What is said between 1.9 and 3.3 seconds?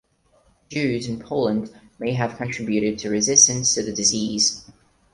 may have contributed to